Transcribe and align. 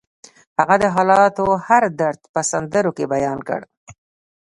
هغه 0.59 0.75
د 0.83 0.85
حالاتو 0.95 1.45
هر 1.67 1.83
درد 1.99 2.19
په 2.33 2.39
سندرو 2.51 2.91
کې 2.97 3.05
بیان 3.13 3.39
کړ 3.47 3.61